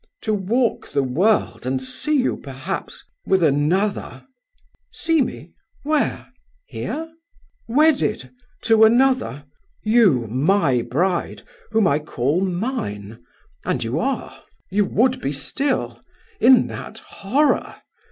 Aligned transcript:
"To 0.23 0.33
walk 0.33 0.87
the 0.87 1.03
world 1.03 1.63
and 1.67 1.79
see 1.79 2.15
you 2.15 2.35
perhaps 2.37 3.03
with 3.27 3.43
another!" 3.43 4.25
"See 4.91 5.21
me? 5.21 5.53
Where? 5.83 6.29
Here?" 6.65 7.07
"Wedded... 7.67 8.31
to 8.63 8.83
another. 8.83 9.45
You! 9.83 10.25
my 10.25 10.81
bride; 10.81 11.43
whom 11.69 11.85
I 11.87 11.99
call 11.99 12.41
mine; 12.41 13.23
and 13.63 13.83
you 13.83 13.99
are! 13.99 14.41
You 14.71 14.85
would 14.85 15.21
be 15.21 15.31
still 15.31 16.01
in 16.39 16.65
that 16.65 16.97
horror! 16.97 17.75